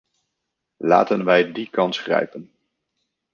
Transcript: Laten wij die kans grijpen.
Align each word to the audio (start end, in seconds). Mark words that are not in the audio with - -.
Laten 0.77 1.25
wij 1.25 1.51
die 1.51 1.69
kans 1.69 1.97
grijpen. 1.99 2.51